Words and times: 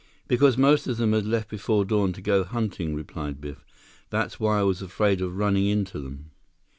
"Because 0.27 0.57
most 0.57 0.87
of 0.87 0.97
them 0.97 1.13
had 1.13 1.27
left 1.27 1.47
before 1.47 1.85
dawn 1.85 2.11
to 2.13 2.23
go 2.23 2.43
hunting," 2.43 2.95
replied 2.95 3.39
Biff. 3.39 3.63
"That's 4.09 4.39
why 4.39 4.57
I 4.57 4.63
was 4.63 4.81
afraid 4.81 5.21
of 5.21 5.37
running 5.37 5.67
into 5.67 5.99
them." 5.99 6.31